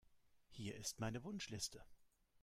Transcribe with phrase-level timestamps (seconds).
[0.49, 1.85] Hier ist meine Wunschliste.